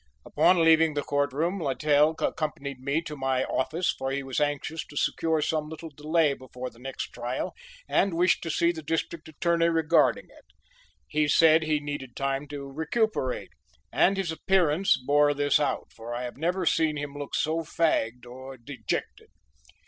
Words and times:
Upon 0.25 0.63
leaving 0.63 0.95
the 0.95 1.03
court 1.03 1.31
room, 1.31 1.59
Littell 1.61 2.15
accompanied 2.19 2.79
me 2.79 3.03
to 3.03 3.15
my 3.15 3.43
office, 3.43 3.91
for 3.91 4.09
he 4.09 4.23
was 4.23 4.39
anxious 4.39 4.83
to 4.87 4.97
secure 4.97 5.43
some 5.43 5.69
little 5.69 5.91
delay 5.91 6.33
before 6.33 6.71
the 6.71 6.79
next 6.79 7.11
trial 7.11 7.53
and 7.87 8.15
wished 8.15 8.41
to 8.41 8.49
see 8.49 8.71
the 8.71 8.81
District 8.81 9.29
Attorney 9.29 9.69
regarding 9.69 10.25
it. 10.29 10.45
He 11.07 11.27
said 11.27 11.61
he 11.61 11.79
needed 11.79 12.15
time 12.15 12.47
to 12.47 12.63
recuperate 12.65 13.51
and 13.91 14.17
his 14.17 14.31
appearance 14.31 14.97
bore 14.97 15.35
this 15.35 15.59
out, 15.59 15.93
for 15.95 16.15
I 16.15 16.23
had 16.23 16.35
never 16.35 16.65
seen 16.65 16.97
him 16.97 17.13
look 17.13 17.35
so 17.35 17.59
fagged 17.59 18.25
or 18.25 18.57
dejected. 18.57 19.29